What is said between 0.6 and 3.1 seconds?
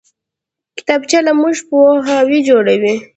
کتابچه له موږ پوهان جوړوي